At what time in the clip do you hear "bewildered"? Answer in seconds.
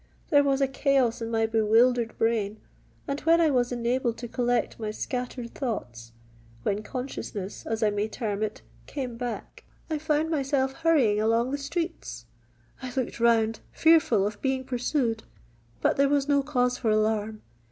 1.45-2.17